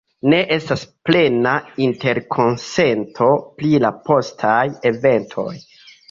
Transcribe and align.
Ne 0.33 0.37
estas 0.53 0.83
plena 1.09 1.51
interkonsento 1.87 3.27
pri 3.59 3.69
la 3.83 3.91
postaj 4.09 4.63
eventoj. 4.91 5.47